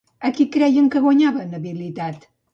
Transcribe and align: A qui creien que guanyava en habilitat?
A 0.27 0.29
qui 0.37 0.47
creien 0.55 0.87
que 0.95 1.03
guanyava 1.03 1.45
en 1.45 1.53
habilitat? 1.61 2.29